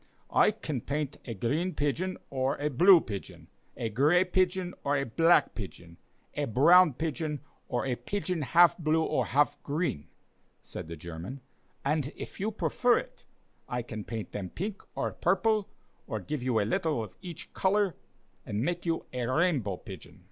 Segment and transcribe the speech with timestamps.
[0.33, 5.03] "I can paint a green pigeon or a blue pigeon, a gray pigeon or a
[5.05, 5.97] black pigeon,
[6.33, 10.07] a brown pigeon or a pigeon half blue or half green,"
[10.63, 11.41] said the German;
[11.85, 13.25] "and if you prefer it,
[13.69, 15.69] I can paint them pink or purple,
[16.07, 17.95] or give you a little of each color,
[18.43, 20.19] and make you a rainbow pigeon."